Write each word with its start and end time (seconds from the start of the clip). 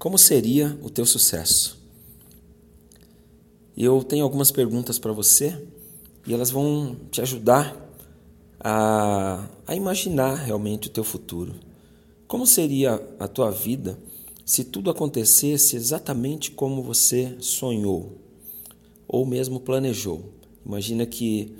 como 0.00 0.16
seria 0.16 0.78
o 0.82 0.88
teu 0.88 1.04
sucesso? 1.04 1.78
Eu 3.76 4.02
tenho 4.02 4.24
algumas 4.24 4.50
perguntas 4.50 4.98
para 4.98 5.12
você 5.12 5.62
e 6.26 6.32
elas 6.32 6.50
vão 6.50 6.96
te 7.10 7.20
ajudar 7.20 7.76
a, 8.58 9.46
a 9.66 9.76
imaginar 9.76 10.36
realmente 10.36 10.88
o 10.88 10.90
teu 10.90 11.04
futuro. 11.04 11.54
Como 12.26 12.46
seria 12.46 12.94
a 13.18 13.28
tua 13.28 13.50
vida 13.50 13.98
se 14.42 14.64
tudo 14.64 14.90
acontecesse 14.90 15.76
exatamente 15.76 16.50
como 16.50 16.82
você 16.82 17.36
sonhou 17.38 18.16
ou 19.06 19.26
mesmo 19.26 19.60
planejou? 19.60 20.32
Imagina 20.64 21.04
que 21.04 21.54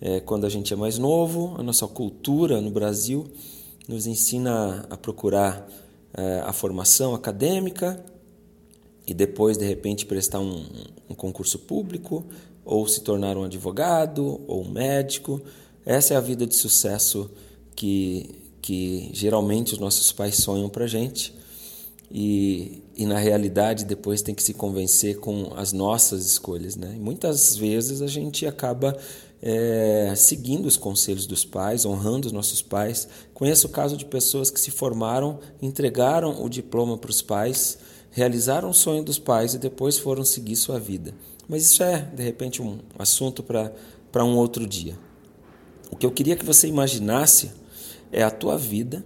é, 0.00 0.18
quando 0.18 0.46
a 0.46 0.50
gente 0.50 0.72
é 0.72 0.76
mais 0.76 0.98
novo, 0.98 1.54
a 1.56 1.62
nossa 1.62 1.86
cultura 1.86 2.60
no 2.60 2.72
Brasil 2.72 3.24
nos 3.86 4.04
ensina 4.08 4.84
a 4.90 4.96
procurar 4.96 5.70
a 6.44 6.52
formação 6.52 7.14
acadêmica 7.14 8.02
e 9.06 9.12
depois, 9.12 9.56
de 9.56 9.64
repente, 9.64 10.06
prestar 10.06 10.40
um, 10.40 10.64
um 11.10 11.14
concurso 11.14 11.58
público 11.58 12.24
ou 12.64 12.86
se 12.88 13.02
tornar 13.02 13.36
um 13.36 13.44
advogado 13.44 14.40
ou 14.46 14.62
um 14.62 14.70
médico. 14.70 15.42
Essa 15.84 16.14
é 16.14 16.16
a 16.16 16.20
vida 16.20 16.46
de 16.46 16.54
sucesso 16.54 17.30
que, 17.76 18.30
que 18.62 19.10
geralmente 19.12 19.74
os 19.74 19.78
nossos 19.78 20.10
pais 20.12 20.36
sonham 20.36 20.68
para 20.68 20.86
gente. 20.86 21.34
E, 22.10 22.82
e 22.96 23.06
na 23.06 23.18
realidade 23.18 23.84
depois 23.84 24.22
tem 24.22 24.34
que 24.34 24.42
se 24.42 24.54
convencer 24.54 25.18
com 25.18 25.52
as 25.56 25.72
nossas 25.72 26.24
escolhas. 26.24 26.76
Né? 26.76 26.94
E 26.96 27.00
muitas 27.00 27.56
vezes 27.56 28.00
a 28.00 28.06
gente 28.06 28.46
acaba 28.46 28.96
é, 29.46 30.14
seguindo 30.16 30.64
os 30.64 30.78
conselhos 30.78 31.26
dos 31.26 31.44
pais, 31.44 31.84
honrando 31.84 32.26
os 32.26 32.32
nossos 32.32 32.62
pais. 32.62 33.06
Conheço 33.34 33.66
o 33.66 33.70
caso 33.70 33.94
de 33.94 34.06
pessoas 34.06 34.48
que 34.48 34.58
se 34.58 34.70
formaram, 34.70 35.38
entregaram 35.60 36.42
o 36.42 36.48
diploma 36.48 36.96
para 36.96 37.10
os 37.10 37.20
pais, 37.20 37.76
realizaram 38.10 38.70
o 38.70 38.74
sonho 38.74 39.04
dos 39.04 39.18
pais 39.18 39.52
e 39.52 39.58
depois 39.58 39.98
foram 39.98 40.24
seguir 40.24 40.56
sua 40.56 40.80
vida. 40.80 41.14
Mas 41.46 41.62
isso 41.62 41.82
é, 41.82 42.00
de 42.00 42.22
repente, 42.22 42.62
um 42.62 42.78
assunto 42.98 43.42
para 43.42 44.24
um 44.24 44.34
outro 44.38 44.66
dia. 44.66 44.98
O 45.90 45.96
que 45.96 46.06
eu 46.06 46.10
queria 46.10 46.36
que 46.36 46.44
você 46.44 46.66
imaginasse 46.66 47.50
é 48.10 48.22
a 48.22 48.30
tua 48.30 48.56
vida. 48.56 49.04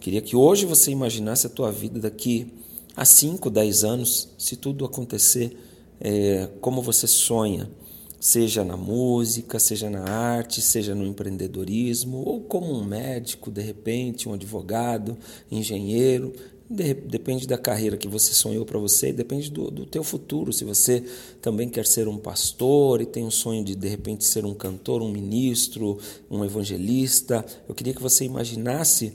Queria 0.00 0.22
que 0.22 0.34
hoje 0.34 0.64
você 0.64 0.90
imaginasse 0.90 1.46
a 1.46 1.50
tua 1.50 1.70
vida 1.70 2.00
daqui 2.00 2.50
a 2.96 3.04
5, 3.04 3.50
10 3.50 3.84
anos, 3.84 4.30
se 4.38 4.56
tudo 4.56 4.86
acontecer 4.86 5.54
é, 6.00 6.48
como 6.62 6.80
você 6.80 7.06
sonha 7.06 7.68
seja 8.18 8.64
na 8.64 8.76
música, 8.76 9.58
seja 9.58 9.90
na 9.90 10.04
arte, 10.04 10.60
seja 10.60 10.94
no 10.94 11.06
empreendedorismo, 11.06 12.18
ou 12.18 12.40
como 12.40 12.72
um 12.72 12.84
médico, 12.84 13.50
de 13.50 13.62
repente, 13.62 14.28
um 14.28 14.34
advogado, 14.34 15.16
engenheiro, 15.50 16.32
de, 16.68 16.94
depende 16.94 17.46
da 17.46 17.56
carreira 17.56 17.96
que 17.96 18.08
você 18.08 18.32
sonhou 18.32 18.64
para 18.64 18.78
você, 18.78 19.12
depende 19.12 19.50
do, 19.50 19.70
do 19.70 19.86
teu 19.86 20.02
futuro. 20.02 20.52
Se 20.52 20.64
você 20.64 21.02
também 21.40 21.68
quer 21.68 21.86
ser 21.86 22.08
um 22.08 22.18
pastor 22.18 23.00
e 23.00 23.06
tem 23.06 23.24
um 23.24 23.30
sonho 23.30 23.64
de 23.64 23.74
de 23.74 23.88
repente 23.88 24.24
ser 24.24 24.44
um 24.44 24.54
cantor, 24.54 25.00
um 25.00 25.10
ministro, 25.10 25.98
um 26.30 26.44
evangelista, 26.44 27.44
eu 27.68 27.74
queria 27.74 27.94
que 27.94 28.02
você 28.02 28.24
imaginasse 28.24 29.12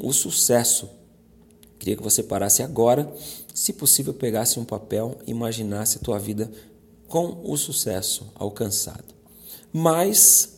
o 0.00 0.12
sucesso. 0.12 0.88
Queria 1.78 1.96
que 1.96 2.02
você 2.02 2.22
parasse 2.22 2.62
agora, 2.62 3.12
se 3.52 3.72
possível, 3.72 4.14
pegasse 4.14 4.60
um 4.60 4.64
papel, 4.64 5.18
imaginasse 5.26 5.98
a 5.98 6.00
tua 6.00 6.16
vida 6.16 6.48
com 7.12 7.42
o 7.44 7.58
sucesso 7.58 8.32
alcançado. 8.34 9.14
Mas 9.70 10.56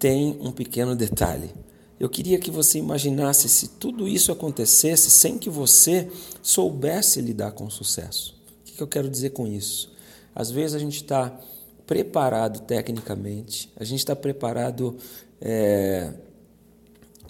tem 0.00 0.36
um 0.40 0.50
pequeno 0.50 0.96
detalhe. 0.96 1.54
Eu 2.00 2.08
queria 2.08 2.40
que 2.40 2.50
você 2.50 2.76
imaginasse 2.76 3.48
se 3.48 3.68
tudo 3.68 4.08
isso 4.08 4.32
acontecesse 4.32 5.08
sem 5.08 5.38
que 5.38 5.48
você 5.48 6.10
soubesse 6.42 7.20
lidar 7.20 7.52
com 7.52 7.66
o 7.66 7.70
sucesso. 7.70 8.34
O 8.62 8.72
que 8.72 8.82
eu 8.82 8.88
quero 8.88 9.08
dizer 9.08 9.30
com 9.30 9.46
isso? 9.46 9.92
Às 10.34 10.50
vezes 10.50 10.74
a 10.74 10.80
gente 10.80 10.96
está 10.96 11.38
preparado 11.86 12.62
tecnicamente, 12.62 13.72
a 13.76 13.84
gente 13.84 14.00
está 14.00 14.16
preparado 14.16 14.96
é, 15.40 16.12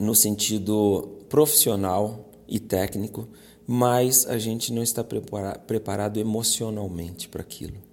no 0.00 0.14
sentido 0.14 1.18
profissional 1.28 2.30
e 2.48 2.58
técnico, 2.58 3.28
mas 3.66 4.26
a 4.26 4.38
gente 4.38 4.72
não 4.72 4.82
está 4.82 5.04
preparado 5.04 6.18
emocionalmente 6.18 7.28
para 7.28 7.42
aquilo. 7.42 7.91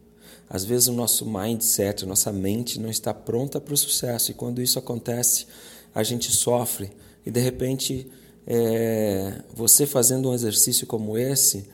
Às 0.50 0.66
vezes 0.66 0.88
o 0.88 0.94
nosso 0.94 1.26
mindset, 1.26 2.04
a 2.04 2.08
nossa 2.08 2.32
mente 2.32 2.80
não 2.80 2.90
está 2.90 3.14
pronta 3.14 3.62
para 3.62 3.74
o 3.74 3.78
sucesso 3.78 4.32
e 4.32 4.34
quando 4.34 4.62
isso 4.62 4.80
acontece, 4.80 5.46
a 5.94 6.02
gente 6.02 6.32
sofre 6.32 6.90
e 7.26 7.30
de 7.30 7.40
repente 7.40 8.08
é, 8.48 9.44
você 9.54 9.86
fazendo 9.86 10.30
um 10.30 10.34
exercício 10.34 10.88
como 10.88 11.18
esse, 11.18 11.66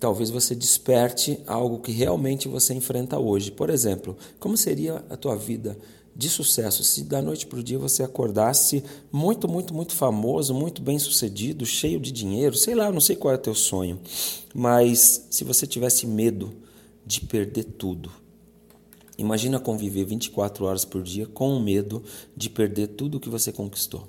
talvez 0.00 0.30
você 0.30 0.54
desperte 0.54 1.38
algo 1.46 1.78
que 1.78 1.92
realmente 1.92 2.48
você 2.48 2.74
enfrenta 2.74 3.18
hoje. 3.18 3.52
Por 3.52 3.70
exemplo, 3.70 4.16
como 4.40 4.56
seria 4.56 5.04
a 5.08 5.16
tua 5.16 5.36
vida 5.36 5.78
de 6.16 6.28
sucesso 6.28 6.82
se 6.82 7.04
da 7.04 7.22
noite 7.22 7.46
para 7.46 7.60
o 7.60 7.62
dia 7.62 7.78
você 7.78 8.02
acordasse 8.02 8.82
muito, 9.12 9.46
muito, 9.46 9.72
muito 9.72 9.94
famoso, 9.94 10.52
muito 10.52 10.82
bem 10.82 10.98
sucedido, 10.98 11.64
cheio 11.64 12.00
de 12.00 12.10
dinheiro, 12.10 12.56
sei 12.56 12.74
lá, 12.74 12.90
não 12.90 13.00
sei 13.00 13.14
qual 13.14 13.32
é 13.32 13.36
o 13.36 13.40
teu 13.40 13.54
sonho, 13.54 14.00
mas 14.52 15.28
se 15.30 15.44
você 15.44 15.64
tivesse 15.64 16.04
medo 16.04 16.52
de 17.08 17.22
perder 17.22 17.64
tudo. 17.64 18.12
Imagina 19.16 19.58
conviver 19.58 20.04
24 20.04 20.66
horas 20.66 20.84
por 20.84 21.02
dia 21.02 21.26
com 21.26 21.56
o 21.56 21.60
medo 21.60 22.04
de 22.36 22.50
perder 22.50 22.88
tudo 22.88 23.18
que 23.18 23.30
você 23.30 23.50
conquistou. 23.50 24.06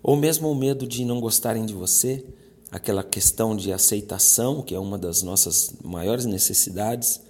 Ou 0.00 0.16
mesmo 0.16 0.48
o 0.48 0.54
medo 0.54 0.86
de 0.86 1.04
não 1.04 1.20
gostarem 1.20 1.66
de 1.66 1.74
você, 1.74 2.24
aquela 2.70 3.02
questão 3.02 3.56
de 3.56 3.72
aceitação, 3.72 4.62
que 4.62 4.76
é 4.76 4.78
uma 4.78 4.96
das 4.96 5.22
nossas 5.22 5.74
maiores 5.82 6.24
necessidades, 6.24 7.20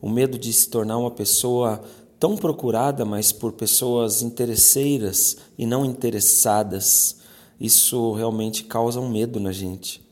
o 0.00 0.10
medo 0.10 0.36
de 0.36 0.52
se 0.52 0.68
tornar 0.68 0.98
uma 0.98 1.12
pessoa 1.12 1.80
tão 2.18 2.36
procurada, 2.36 3.04
mas 3.04 3.30
por 3.30 3.52
pessoas 3.52 4.22
interesseiras 4.22 5.36
e 5.56 5.64
não 5.64 5.84
interessadas. 5.84 7.18
Isso 7.60 8.12
realmente 8.12 8.64
causa 8.64 8.98
um 8.98 9.08
medo 9.08 9.38
na 9.38 9.52
gente. 9.52 10.02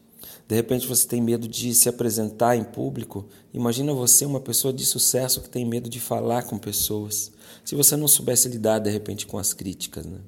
De 0.50 0.56
repente 0.56 0.84
você 0.88 1.06
tem 1.06 1.20
medo 1.20 1.46
de 1.46 1.72
se 1.72 1.88
apresentar 1.88 2.56
em 2.56 2.64
público. 2.64 3.24
Imagina 3.54 3.94
você, 3.94 4.26
uma 4.26 4.40
pessoa 4.40 4.74
de 4.74 4.84
sucesso 4.84 5.40
que 5.40 5.48
tem 5.48 5.64
medo 5.64 5.88
de 5.88 6.00
falar 6.00 6.42
com 6.42 6.58
pessoas. 6.58 7.30
Se 7.64 7.76
você 7.76 7.94
não 7.94 8.08
soubesse 8.08 8.48
lidar 8.48 8.80
de 8.80 8.90
repente 8.90 9.28
com 9.28 9.38
as 9.38 9.52
críticas, 9.52 10.04
né? 10.04 10.18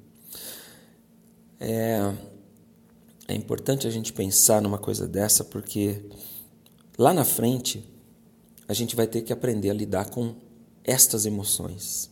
É, 1.59 2.13
é 3.27 3.35
importante 3.35 3.85
a 3.85 3.89
gente 3.89 4.13
pensar 4.13 4.61
numa 4.61 4.77
coisa 4.77 5.05
dessa 5.05 5.43
porque 5.43 6.01
lá 6.97 7.13
na 7.13 7.25
frente 7.25 7.83
a 8.65 8.73
gente 8.73 8.95
vai 8.95 9.07
ter 9.07 9.23
que 9.23 9.33
aprender 9.33 9.71
a 9.71 9.73
lidar 9.73 10.09
com 10.09 10.35
estas 10.85 11.25
emoções. 11.25 12.09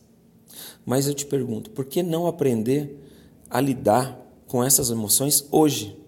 Mas 0.84 1.08
eu 1.08 1.14
te 1.14 1.24
pergunto, 1.24 1.70
por 1.70 1.86
que 1.86 2.02
não 2.02 2.26
aprender 2.26 2.94
a 3.48 3.58
lidar 3.58 4.20
com 4.46 4.62
essas 4.62 4.90
emoções 4.90 5.46
hoje? 5.50 6.01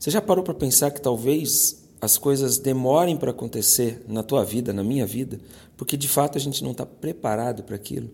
Você 0.00 0.10
já 0.10 0.22
parou 0.22 0.42
para 0.42 0.54
pensar 0.54 0.90
que 0.92 1.00
talvez 1.02 1.84
as 2.00 2.16
coisas 2.16 2.56
demorem 2.56 3.18
para 3.18 3.32
acontecer 3.32 4.02
na 4.08 4.22
tua 4.22 4.42
vida, 4.42 4.72
na 4.72 4.82
minha 4.82 5.04
vida, 5.04 5.38
porque 5.76 5.94
de 5.94 6.08
fato 6.08 6.38
a 6.38 6.40
gente 6.40 6.64
não 6.64 6.70
está 6.70 6.86
preparado 6.86 7.62
para 7.62 7.76
aquilo? 7.76 8.08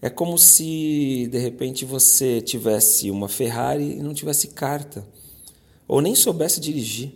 É 0.00 0.08
como 0.08 0.38
se 0.38 1.26
de 1.28 1.38
repente 1.38 1.84
você 1.84 2.40
tivesse 2.40 3.10
uma 3.10 3.28
Ferrari 3.28 3.96
e 3.98 4.02
não 4.04 4.14
tivesse 4.14 4.46
carta, 4.48 5.04
ou 5.88 6.00
nem 6.00 6.14
soubesse 6.14 6.60
dirigir, 6.60 7.12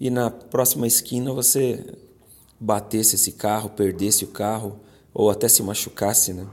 e 0.00 0.10
na 0.10 0.28
próxima 0.28 0.84
esquina 0.84 1.32
você 1.32 1.86
batesse 2.58 3.14
esse 3.14 3.30
carro, 3.30 3.70
perdesse 3.70 4.24
o 4.24 4.28
carro, 4.28 4.80
ou 5.14 5.30
até 5.30 5.48
se 5.48 5.62
machucasse, 5.62 6.32
né? 6.32 6.48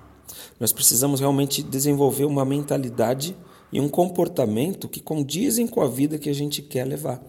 Nós 0.59 0.71
precisamos 0.71 1.19
realmente 1.19 1.63
desenvolver 1.63 2.25
uma 2.25 2.45
mentalidade 2.45 3.35
e 3.73 3.81
um 3.81 3.89
comportamento 3.89 4.87
que 4.87 5.01
condizem 5.01 5.65
com 5.65 5.81
a 5.81 5.87
vida 5.87 6.19
que 6.19 6.29
a 6.29 6.33
gente 6.33 6.61
quer 6.61 6.85
levar. 6.85 7.21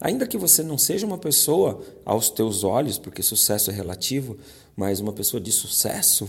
Ainda 0.00 0.26
que 0.26 0.38
você 0.38 0.62
não 0.62 0.78
seja 0.78 1.04
uma 1.04 1.18
pessoa 1.18 1.84
aos 2.06 2.30
teus 2.30 2.62
olhos, 2.62 2.96
porque 2.96 3.22
sucesso 3.22 3.70
é 3.70 3.74
relativo, 3.74 4.38
mas 4.76 5.00
uma 5.00 5.12
pessoa 5.12 5.40
de 5.40 5.50
sucesso, 5.50 6.28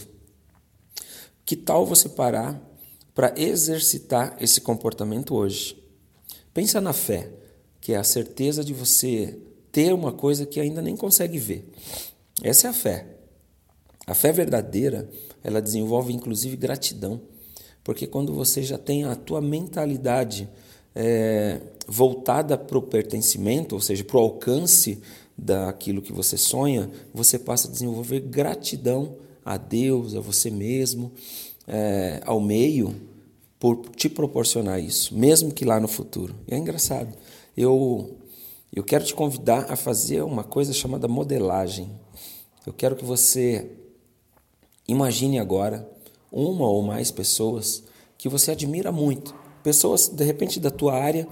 que 1.46 1.56
tal 1.56 1.86
você 1.86 2.10
parar 2.10 2.60
para 3.14 3.34
exercitar 3.38 4.36
esse 4.42 4.60
comportamento 4.60 5.36
hoje? 5.36 5.78
Pensa 6.54 6.82
na 6.82 6.92
fé, 6.92 7.32
que 7.80 7.94
é 7.94 7.98
a 7.98 8.04
certeza 8.04 8.64
de 8.64 8.74
você 8.74 9.38
ter 9.72 9.94
uma 9.94 10.12
coisa 10.12 10.46
que 10.46 10.60
ainda 10.60 10.82
nem 10.82 10.98
consegue 10.98 11.38
ver. 11.38 11.70
Essa 12.42 12.68
é 12.68 12.70
a 12.72 12.74
fé. 12.74 13.06
A 14.08 14.14
fé 14.16 14.32
verdadeira, 14.32 15.10
ela 15.44 15.62
desenvolve 15.62 16.12
inclusive 16.12 16.58
gratidão. 16.58 17.22
Porque 17.84 18.06
quando 18.08 18.34
você 18.34 18.62
já 18.62 18.78
tem 18.78 19.04
a 19.06 19.16
tua 19.16 19.42
mentalidade 19.42 20.48
é, 20.96 21.62
voltada 21.88 22.58
para 22.58 22.78
o 22.78 22.82
pertencimento, 22.82 23.76
ou 23.76 23.82
seja, 23.82 24.04
para 24.04 24.18
o 24.18 24.22
alcance 24.22 25.02
daquilo 25.38 26.02
que 26.02 26.14
você 26.14 26.38
sonha, 26.38 26.90
você 27.14 27.40
passa 27.40 27.68
a 27.68 27.72
desenvolver 27.72 28.20
gratidão 28.20 29.16
a 29.44 29.58
Deus, 29.58 30.16
a 30.16 30.20
você 30.20 30.52
mesmo, 30.52 31.12
é, 31.68 32.22
ao 32.26 32.40
meio, 32.40 32.96
por 33.60 33.78
te 33.96 34.10
proporcionar 34.10 34.80
isso, 34.80 35.16
mesmo 35.16 35.52
que 35.52 35.66
lá 35.66 35.80
no 35.80 35.88
futuro. 35.88 36.36
E 36.48 36.54
é 36.54 36.58
engraçado. 36.58 37.16
Eu 37.56 38.18
Eu 38.74 38.86
quero 38.86 39.04
te 39.04 39.14
convidar 39.14 39.70
a 39.70 39.76
fazer 39.76 40.24
uma 40.24 40.46
coisa 40.46 40.72
chamada 40.72 41.06
modelagem. 41.06 41.92
Eu 42.66 42.72
quero 42.72 42.96
que 42.96 43.04
você 43.04 43.70
imagine 44.88 45.40
agora 45.40 45.86
uma 46.32 46.68
ou 46.68 46.82
mais 46.82 47.12
pessoas 47.12 47.84
que 48.18 48.30
você 48.30 48.52
admira 48.52 48.92
muito, 48.92 49.36
pessoas 49.64 50.08
de 50.08 50.24
repente 50.24 50.60
da 50.60 50.72
tua 50.72 50.94
área 50.94 51.28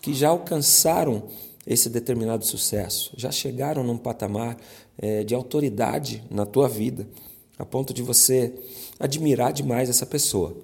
que 0.00 0.14
já 0.14 0.28
alcançaram 0.28 1.24
esse 1.66 1.88
determinado 1.88 2.44
sucesso, 2.44 3.12
já 3.16 3.32
chegaram 3.32 3.82
num 3.82 3.96
patamar 3.96 4.56
é, 4.98 5.24
de 5.24 5.34
autoridade 5.34 6.22
na 6.30 6.44
tua 6.44 6.68
vida, 6.68 7.08
a 7.58 7.64
ponto 7.64 7.94
de 7.94 8.02
você 8.02 8.52
admirar 9.00 9.52
demais 9.52 9.88
essa 9.88 10.04
pessoa. 10.04 10.56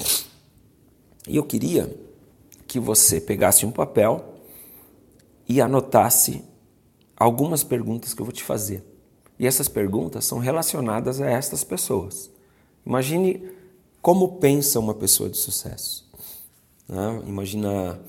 E 1.26 1.36
eu 1.36 1.44
queria 1.44 1.94
que 2.66 2.78
você 2.78 3.20
pegasse 3.20 3.64
um 3.64 3.70
papel 3.70 4.34
e 5.48 5.60
anotasse 5.60 6.44
algumas 7.16 7.64
perguntas 7.64 8.14
que 8.14 8.20
eu 8.20 8.26
vou 8.26 8.32
te 8.32 8.44
fazer. 8.44 8.84
E 9.38 9.46
essas 9.46 9.68
perguntas 9.68 10.24
são 10.24 10.38
relacionadas 10.38 11.20
a 11.20 11.28
estas 11.30 11.64
pessoas. 11.64 12.30
Imagine 12.84 13.42
como 14.00 14.38
pensa 14.38 14.78
uma 14.78 14.94
pessoa 14.94 15.28
de 15.28 15.36
sucesso. 15.36 16.08
Né? 16.88 17.22
Imagina, 17.26 18.00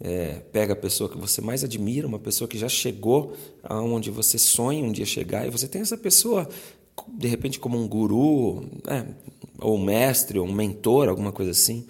é, 0.00 0.40
pega 0.52 0.72
a 0.72 0.76
pessoa 0.76 1.08
que 1.08 1.18
você 1.18 1.40
mais 1.40 1.64
admira, 1.64 2.06
uma 2.06 2.18
pessoa 2.18 2.48
que 2.48 2.58
já 2.58 2.68
chegou 2.68 3.34
aonde 3.62 4.10
você 4.10 4.38
sonha 4.38 4.84
um 4.84 4.92
dia 4.92 5.06
chegar, 5.06 5.46
e 5.46 5.50
você 5.50 5.68
tem 5.68 5.82
essa 5.82 5.96
pessoa, 5.96 6.48
de 7.08 7.28
repente, 7.28 7.58
como 7.58 7.78
um 7.78 7.86
guru, 7.86 8.64
é, 8.86 9.04
ou 9.60 9.76
um 9.76 9.84
mestre, 9.84 10.38
ou 10.38 10.46
um 10.46 10.52
mentor, 10.52 11.08
alguma 11.08 11.32
coisa 11.32 11.50
assim. 11.50 11.86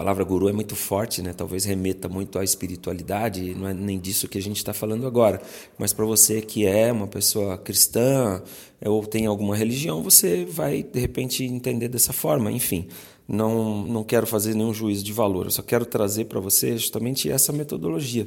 Palavra 0.00 0.24
guru 0.24 0.48
é 0.48 0.52
muito 0.52 0.74
forte, 0.74 1.20
né? 1.20 1.34
talvez 1.34 1.66
remeta 1.66 2.08
muito 2.08 2.38
à 2.38 2.42
espiritualidade, 2.42 3.54
não 3.54 3.68
é 3.68 3.74
nem 3.74 3.98
disso 3.98 4.28
que 4.28 4.38
a 4.38 4.40
gente 4.40 4.56
está 4.56 4.72
falando 4.72 5.06
agora. 5.06 5.42
Mas 5.76 5.92
para 5.92 6.06
você 6.06 6.40
que 6.40 6.64
é 6.64 6.90
uma 6.90 7.06
pessoa 7.06 7.58
cristã 7.58 8.42
ou 8.82 9.04
tem 9.04 9.26
alguma 9.26 9.54
religião, 9.54 10.02
você 10.02 10.46
vai 10.46 10.82
de 10.82 10.98
repente 10.98 11.44
entender 11.44 11.88
dessa 11.88 12.14
forma. 12.14 12.50
Enfim, 12.50 12.88
não, 13.28 13.84
não 13.84 14.02
quero 14.02 14.26
fazer 14.26 14.54
nenhum 14.54 14.72
juízo 14.72 15.04
de 15.04 15.12
valor, 15.12 15.44
eu 15.44 15.50
só 15.50 15.60
quero 15.60 15.84
trazer 15.84 16.24
para 16.24 16.40
você 16.40 16.78
justamente 16.78 17.30
essa 17.30 17.52
metodologia. 17.52 18.22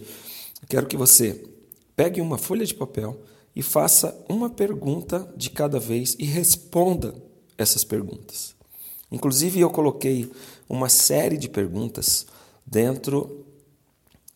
Eu 0.61 0.67
quero 0.69 0.85
que 0.85 0.95
você 0.95 1.43
pegue 1.95 2.21
uma 2.21 2.37
folha 2.37 2.67
de 2.67 2.75
papel 2.75 3.19
e 3.55 3.63
faça 3.63 4.15
uma 4.29 4.47
pergunta 4.47 5.27
de 5.35 5.49
cada 5.49 5.79
vez 5.79 6.15
e 6.19 6.25
responda 6.25 7.15
essas 7.57 7.83
perguntas. 7.83 8.53
Inclusive, 9.11 9.59
eu 9.59 9.69
coloquei 9.69 10.31
uma 10.67 10.89
série 10.89 11.37
de 11.37 11.49
perguntas 11.49 12.25
dentro 12.65 13.45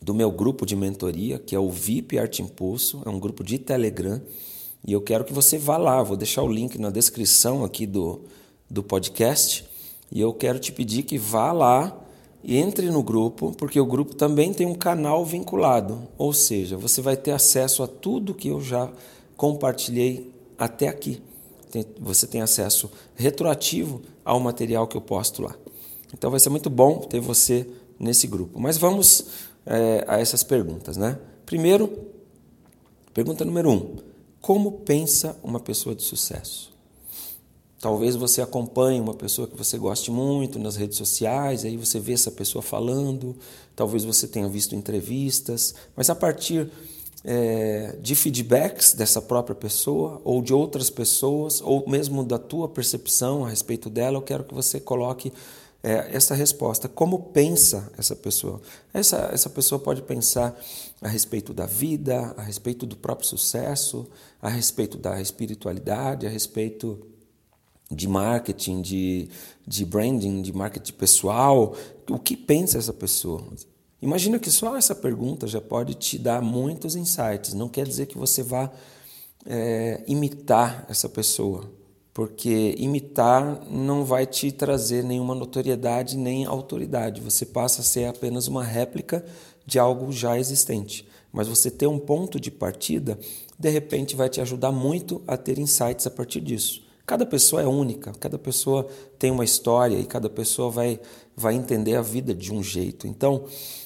do 0.02 0.14
meu 0.14 0.32
grupo 0.32 0.66
de 0.66 0.76
mentoria, 0.76 1.40
que 1.40 1.56
é 1.56 1.60
o 1.60 1.70
VIP 1.70 2.18
Arte 2.18 2.42
Impulso, 2.42 3.02
é 3.06 3.10
um 3.10 3.20
grupo 3.20 3.44
de 3.44 3.58
Telegram, 3.58 4.22
e 4.86 4.94
eu 4.94 5.02
quero 5.02 5.24
que 5.24 5.34
você 5.34 5.58
vá 5.58 5.78
lá, 5.78 6.02
vou 6.04 6.16
deixar 6.16 6.44
o 6.44 6.52
link 6.52 6.78
na 6.78 6.90
descrição 6.90 7.64
aqui 7.64 7.86
do, 7.86 8.22
do 8.70 8.84
podcast, 8.84 9.66
e 10.12 10.22
eu 10.22 10.34
quero 10.34 10.60
te 10.60 10.72
pedir 10.72 11.04
que 11.04 11.18
vá 11.18 11.52
lá 11.52 11.98
e 12.44 12.56
entre 12.58 12.90
no 12.90 13.04
grupo, 13.04 13.52
porque 13.58 13.80
o 13.80 13.86
grupo 13.86 14.16
também 14.16 14.54
tem 14.54 14.66
um 14.66 14.76
canal 14.76 15.26
vinculado, 15.26 16.08
ou 16.18 16.32
seja, 16.32 16.78
você 16.78 17.02
vai 17.02 17.18
ter 17.18 17.32
acesso 17.32 17.84
a 17.84 17.88
tudo 17.88 18.34
que 18.34 18.48
eu 18.48 18.62
já 18.62 18.90
compartilhei 19.36 20.32
até 20.58 20.88
aqui 20.88 21.22
você 22.00 22.26
tem 22.26 22.42
acesso 22.42 22.90
retroativo 23.16 24.02
ao 24.24 24.40
material 24.40 24.88
que 24.88 24.96
eu 24.96 25.02
posto 25.02 25.42
lá. 25.42 25.56
Então 26.14 26.32
vai 26.32 26.40
ser 26.40 26.50
muito 26.50 26.70
bom 26.70 27.00
ter 27.00 27.20
você 27.20 27.68
nesse 28.00 28.28
grupo. 28.28 28.60
Mas 28.60 28.78
vamos 28.78 29.26
é, 29.66 30.06
a 30.08 30.20
essas 30.20 30.44
perguntas, 30.44 30.98
né? 30.98 31.18
Primeiro, 31.46 31.92
pergunta 33.14 33.44
número 33.44 33.70
um: 33.70 33.98
como 34.42 34.72
pensa 34.72 35.38
uma 35.44 35.60
pessoa 35.60 35.96
de 35.96 36.04
sucesso? 36.04 36.76
Talvez 37.80 38.16
você 38.16 38.42
acompanhe 38.42 39.00
uma 39.00 39.14
pessoa 39.14 39.48
que 39.48 39.56
você 39.56 39.78
goste 39.78 40.10
muito 40.10 40.58
nas 40.58 40.76
redes 40.76 40.98
sociais, 40.98 41.64
aí 41.64 41.78
você 41.78 42.00
vê 42.00 42.14
essa 42.14 42.32
pessoa 42.32 42.62
falando, 42.62 43.36
talvez 43.76 44.04
você 44.04 44.28
tenha 44.28 44.50
visto 44.50 44.76
entrevistas, 44.76 45.76
mas 45.96 46.10
a 46.10 46.16
partir 46.16 46.72
é, 47.24 47.96
de 48.02 48.16
feedbacks 48.16 48.94
dessa 48.94 49.22
própria 49.22 49.56
pessoa 49.56 50.20
ou 50.24 50.42
de 50.42 50.54
outras 50.56 50.90
pessoas, 50.90 51.62
ou 51.62 51.88
mesmo 51.88 52.24
da 52.24 52.40
tua 52.40 52.68
percepção 52.68 53.46
a 53.46 53.50
respeito 53.50 53.92
dela, 53.92 54.18
eu 54.18 54.24
quero 54.24 54.44
que 54.44 54.56
você 54.56 54.80
coloque 54.80 55.32
é, 55.84 56.16
essa 56.16 56.36
resposta. 56.36 56.88
Como 56.88 57.20
pensa 57.20 57.92
essa 57.98 58.16
pessoa? 58.16 58.62
Essa, 58.94 59.30
essa 59.32 59.50
pessoa 59.50 59.80
pode 59.80 60.02
pensar 60.02 60.60
a 61.02 61.08
respeito 61.08 61.54
da 61.54 61.66
vida, 61.66 62.34
a 62.38 62.42
respeito 62.42 62.86
do 62.86 62.96
próprio 62.96 63.28
sucesso, 63.28 64.08
a 64.42 64.50
respeito 64.50 64.98
da 64.98 65.22
espiritualidade, 65.22 66.26
a 66.26 66.30
respeito 66.30 67.06
de 67.90 68.08
marketing, 68.08 68.82
de, 68.82 69.30
de 69.66 69.86
branding, 69.86 70.42
de 70.42 70.52
marketing 70.52 70.94
pessoal. 70.94 71.76
O 72.10 72.20
que 72.20 72.36
pensa 72.36 72.78
essa 72.78 72.94
pessoa? 72.94 73.44
Imagina 74.02 74.38
que 74.38 74.52
só 74.52 74.76
essa 74.78 74.94
pergunta 74.94 75.48
já 75.48 75.62
pode 75.62 75.96
te 75.96 76.18
dar 76.18 76.42
muitos 76.42 76.96
insights. 76.96 77.54
Não 77.54 77.68
quer 77.70 77.88
dizer 77.88 78.06
que 78.06 78.18
você 78.18 78.44
vá 78.44 78.72
é, 79.46 80.04
imitar 80.08 80.86
essa 80.90 81.08
pessoa, 81.08 81.72
porque 82.18 82.74
imitar 82.80 83.62
não 83.70 84.04
vai 84.04 84.26
te 84.26 84.52
trazer 84.52 85.04
nenhuma 85.04 85.36
notoriedade 85.36 86.18
nem 86.18 86.46
autoridade. 86.46 87.22
Você 87.22 87.46
passa 87.46 87.82
a 87.82 87.84
ser 87.84 88.06
apenas 88.06 88.48
uma 88.48 88.64
réplica 88.64 89.24
de 89.68 89.78
algo 89.78 90.12
já 90.12 90.36
existente. 90.36 91.08
Mas 91.32 91.48
você 91.48 91.70
ter 91.70 91.86
um 91.86 92.00
ponto 92.00 92.40
de 92.40 92.50
partida, 92.50 93.20
de 93.60 93.70
repente, 93.70 94.16
vai 94.16 94.30
te 94.30 94.42
ajudar 94.42 94.72
muito 94.72 95.22
a 95.28 95.38
ter 95.38 95.60
insights 95.60 96.08
a 96.08 96.10
partir 96.10 96.42
disso. 96.42 96.82
Cada 97.06 97.24
pessoa 97.24 97.62
é 97.62 97.68
única, 97.68 98.12
cada 98.20 98.40
pessoa 98.40 98.88
tem 99.20 99.30
uma 99.30 99.46
história 99.46 100.00
e 100.00 100.04
cada 100.04 100.28
pessoa 100.28 100.72
vai, 100.72 101.00
vai 101.36 101.54
entender 101.54 101.98
a 101.98 102.02
vida 102.02 102.34
de 102.34 102.52
um 102.52 102.64
jeito. 102.64 103.08
Então, 103.08 103.44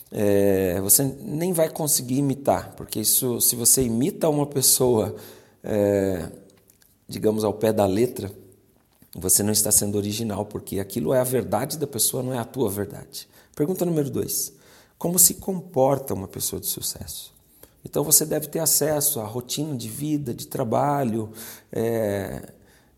é, 0.09 0.79
você 0.79 1.03
nem 1.03 1.51
vai 1.51 1.67
conseguir 1.67 2.19
imitar, 2.19 2.75
porque 2.77 3.01
isso, 3.01 3.41
se 3.41 3.57
você 3.57 3.83
imita 3.83 4.29
uma 4.29 4.45
pessoa, 4.45 5.17
é, 5.61 6.31
digamos, 7.11 7.43
ao 7.43 7.53
pé 7.53 7.73
da 7.73 7.85
letra, 7.85 8.31
você 9.13 9.43
não 9.43 9.51
está 9.51 9.71
sendo 9.71 9.97
original, 9.97 10.45
porque 10.45 10.79
aquilo 10.79 11.13
é 11.13 11.19
a 11.19 11.23
verdade 11.23 11.77
da 11.77 11.85
pessoa, 11.85 12.23
não 12.23 12.33
é 12.33 12.39
a 12.39 12.45
tua 12.45 12.69
verdade. 12.69 13.27
Pergunta 13.55 13.85
número 13.85 14.09
dois: 14.09 14.53
Como 14.97 15.19
se 15.19 15.35
comporta 15.35 16.13
uma 16.13 16.27
pessoa 16.27 16.59
de 16.59 16.67
sucesso? 16.67 17.33
Então 17.83 18.03
você 18.03 18.25
deve 18.25 18.47
ter 18.47 18.59
acesso 18.59 19.19
à 19.19 19.25
rotina 19.25 19.75
de 19.75 19.89
vida, 19.89 20.33
de 20.33 20.47
trabalho, 20.47 21.31
é, 21.71 22.49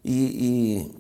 e, 0.04 0.92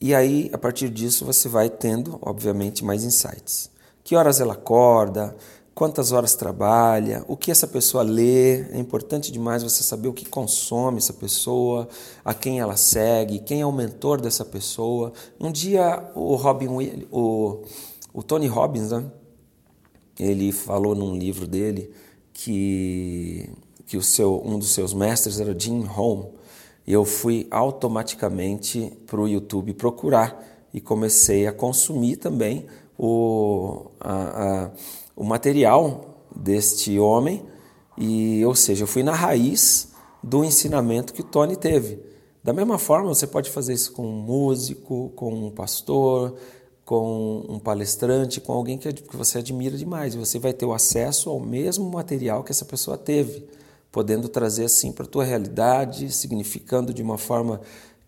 e, 0.00 0.08
e 0.08 0.14
aí, 0.14 0.48
a 0.52 0.58
partir 0.58 0.88
disso, 0.88 1.24
você 1.26 1.48
vai 1.48 1.68
tendo, 1.68 2.18
obviamente, 2.22 2.84
mais 2.84 3.04
insights. 3.04 3.68
Que 4.02 4.16
horas 4.16 4.40
ela 4.40 4.54
acorda, 4.54 5.36
quantas 5.74 6.12
horas 6.12 6.34
trabalha, 6.34 7.24
o 7.28 7.36
que 7.36 7.50
essa 7.50 7.66
pessoa 7.66 8.02
lê. 8.02 8.62
É 8.70 8.78
importante 8.78 9.32
demais 9.32 9.62
você 9.62 9.82
saber 9.82 10.08
o 10.08 10.12
que 10.12 10.24
consome 10.24 10.98
essa 10.98 11.12
pessoa, 11.12 11.88
a 12.24 12.34
quem 12.34 12.60
ela 12.60 12.76
segue, 12.76 13.38
quem 13.38 13.60
é 13.60 13.66
o 13.66 13.72
mentor 13.72 14.20
dessa 14.20 14.44
pessoa. 14.44 15.12
Um 15.38 15.50
dia 15.50 16.10
o 16.14 16.34
Robin, 16.36 16.68
o, 17.10 17.62
o 18.12 18.22
Tony 18.22 18.46
Robbins, 18.46 18.90
né, 18.90 19.04
ele 20.18 20.52
falou 20.52 20.94
num 20.94 21.16
livro 21.16 21.46
dele 21.46 21.90
que, 22.32 23.48
que 23.86 23.96
o 23.96 24.02
seu, 24.02 24.42
um 24.44 24.58
dos 24.58 24.72
seus 24.72 24.92
mestres 24.92 25.40
era 25.40 25.58
Jim 25.58 25.86
Home 25.96 26.40
eu 26.86 27.04
fui 27.04 27.46
automaticamente 27.50 28.92
para 29.06 29.20
o 29.20 29.28
YouTube 29.28 29.74
procurar 29.74 30.44
e 30.72 30.80
comecei 30.80 31.46
a 31.46 31.52
consumir 31.52 32.16
também 32.16 32.66
o, 33.02 33.86
a, 33.98 34.12
a, 34.12 34.70
o 35.16 35.24
material 35.24 36.26
deste 36.36 36.98
homem, 36.98 37.42
e, 37.96 38.44
ou 38.44 38.54
seja, 38.54 38.82
eu 38.84 38.86
fui 38.86 39.02
na 39.02 39.14
raiz 39.14 39.92
do 40.22 40.44
ensinamento 40.44 41.14
que 41.14 41.22
Tony 41.22 41.56
teve. 41.56 41.98
Da 42.44 42.52
mesma 42.52 42.78
forma, 42.78 43.08
você 43.08 43.26
pode 43.26 43.48
fazer 43.48 43.72
isso 43.72 43.92
com 43.92 44.06
um 44.06 44.20
músico, 44.20 45.12
com 45.16 45.32
um 45.32 45.50
pastor, 45.50 46.34
com 46.84 47.46
um 47.48 47.58
palestrante, 47.58 48.38
com 48.38 48.52
alguém 48.52 48.76
que 48.76 49.16
você 49.16 49.38
admira 49.38 49.78
demais. 49.78 50.14
Você 50.14 50.38
vai 50.38 50.52
ter 50.52 50.66
o 50.66 50.72
acesso 50.74 51.30
ao 51.30 51.40
mesmo 51.40 51.90
material 51.90 52.44
que 52.44 52.52
essa 52.52 52.66
pessoa 52.66 52.98
teve 52.98 53.48
podendo 53.92 54.28
trazer 54.28 54.66
assim 54.66 54.92
para 54.92 55.04
a 55.04 55.08
tua 55.08 55.24
realidade, 55.24 56.12
significando 56.12 56.94
de 56.94 57.02
uma 57.02 57.18
forma 57.18 57.60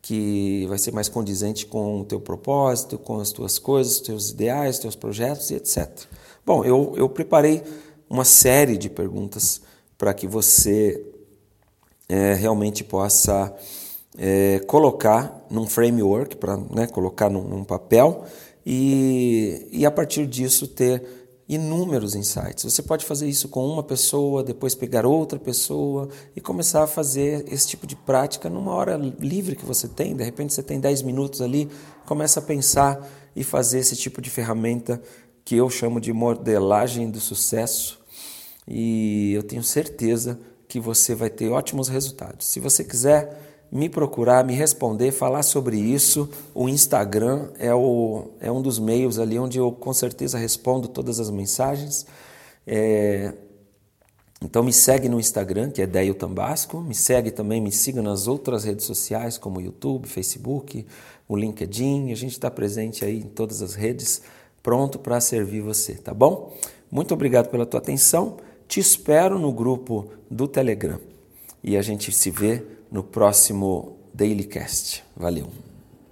que 0.03 0.67
vai 0.69 0.79
ser 0.79 0.93
mais 0.93 1.09
condizente 1.09 1.65
com 1.65 2.01
o 2.01 2.05
teu 2.05 2.21
propósito, 2.21 2.99
com 2.99 3.21
as 3.21 3.31
tuas 3.31 3.57
coisas, 3.59 4.01
teus 4.01 4.31
ideais, 4.31 4.81
teus 4.81 4.97
projetos 4.97 5.51
e 5.51 5.55
etc. 5.55 5.89
Bom, 6.45 6.65
eu, 6.65 6.93
eu 6.97 7.09
preparei 7.09 7.63
uma 8.11 8.25
série 8.25 8.77
de 8.77 8.91
perguntas 8.91 9.63
para 9.97 10.13
que 10.13 10.27
você 10.27 11.01
é, 12.09 12.35
realmente 12.35 12.83
possa 12.83 13.55
é, 14.19 14.59
colocar 14.67 15.47
num 15.49 15.67
framework, 15.67 16.37
para 16.37 16.57
né, 16.57 16.89
colocar 16.89 17.31
num, 17.31 17.45
num 17.45 17.65
papel 17.65 18.25
e, 18.67 19.69
e 19.71 19.87
a 19.87 19.91
partir 19.91 20.27
disso 20.27 20.67
ter 20.67 21.22
inúmeros 21.55 22.15
insights. 22.15 22.65
Você 22.65 22.83
pode 22.83 23.05
fazer 23.05 23.29
isso 23.29 23.49
com 23.49 23.67
uma 23.67 23.83
pessoa, 23.83 24.43
depois 24.43 24.75
pegar 24.75 25.05
outra 25.05 25.39
pessoa 25.39 26.09
e 26.35 26.41
começar 26.41 26.85
a 26.85 26.87
fazer 26.87 27.45
esse 27.53 27.69
tipo 27.69 27.87
de 27.87 27.97
prática 27.97 28.49
numa 28.49 28.73
hora 28.73 28.97
livre 28.97 29.57
que 29.57 29.65
você 29.65 29.89
tem. 29.89 30.17
De 30.17 30.25
repente 30.25 30.55
você 30.55 30.63
tem 30.63 30.81
10 30.81 31.03
minutos 31.03 31.41
ali, 31.41 31.69
começa 32.07 32.41
a 32.41 32.43
pensar 32.43 33.07
e 33.35 33.45
fazer 33.45 33.81
esse 33.81 33.97
tipo 33.97 34.21
de 34.21 34.31
ferramenta 34.31 35.01
que 35.45 35.57
eu 35.57 35.69
chamo 35.69 36.01
de 36.01 36.13
modelagem 36.13 37.11
do 37.11 37.21
sucesso. 37.21 38.01
E 38.67 39.33
eu 39.33 39.43
tenho 39.43 39.63
certeza 39.63 40.39
que 40.69 40.81
você 40.81 41.15
vai 41.15 41.29
ter 41.29 41.51
ótimos 41.51 41.89
resultados. 41.89 42.47
Se 42.47 42.61
você 42.61 42.83
quiser 42.85 43.52
me 43.73 43.89
procurar, 43.89 44.45
me 44.45 44.53
responder, 44.53 45.13
falar 45.13 45.43
sobre 45.43 45.79
isso, 45.79 46.29
o 46.55 46.69
Instagram 46.69 47.49
é, 47.59 47.75
o, 47.75 48.29
é 48.39 48.53
um 48.53 48.61
dos 48.61 48.79
meios 48.79 49.19
ali 49.19 49.39
onde 49.39 49.57
eu 49.57 49.73
com 49.73 49.95
certeza 49.95 50.37
respondo 50.37 50.87
todas 50.87 51.19
as 51.19 51.31
mensagens. 51.31 52.05
É, 52.67 53.33
então 54.43 54.63
me 54.63 54.75
segue 54.75 55.09
no 55.09 55.19
Instagram, 55.19 55.71
que 55.71 55.81
é 55.81 55.87
Deio 55.87 56.15
Tambasco, 56.15 56.83
me 56.83 56.95
segue 56.95 57.31
também, 57.31 57.63
me 57.63 57.73
siga 57.73 58.03
nas 58.03 58.27
outras 58.27 58.65
redes 58.65 58.85
sociais, 58.85 59.39
como 59.39 59.59
YouTube, 59.59 60.07
Facebook, 60.07 60.85
o 61.27 61.35
LinkedIn, 61.35 62.13
a 62.13 62.15
gente 62.15 62.33
está 62.33 62.51
presente 62.51 63.07
aí 63.07 63.21
em 63.21 63.29
todas 63.29 63.63
as 63.63 63.75
redes, 63.75 64.21
pronto 64.63 64.99
para 64.99 65.19
servir 65.19 65.63
você, 65.63 65.95
tá 65.95 66.13
bom? 66.13 66.55
Muito 66.91 67.15
obrigado 67.15 67.49
pela 67.49 67.65
tua 67.65 67.81
atenção. 67.81 68.37
Te 68.69 68.81
espero 68.81 69.39
no 69.39 69.51
grupo 69.51 70.11
do 70.31 70.47
Telegram 70.47 70.99
e 71.65 71.75
a 71.75 71.81
gente 71.81 72.13
se 72.13 72.31
vê 72.31 72.63
no 72.93 73.03
próximo 73.03 73.97
Dailycast. 74.15 75.03
Valeu! 75.17 75.72